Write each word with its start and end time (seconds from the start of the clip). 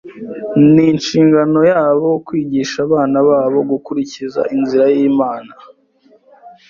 Ni 0.73 0.85
inshingano 0.93 1.59
yabo 1.71 2.09
kwigisha 2.25 2.77
abana 2.87 3.17
babo 3.29 3.59
gukurikiza 3.71 4.41
inzira 4.55 4.85
y’Imana 4.95 5.53